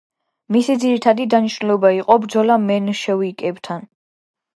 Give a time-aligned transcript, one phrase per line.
[0.53, 3.85] მისი ძირითადი დანიშნულება იყო ბრძოლა მენშევიკებთან.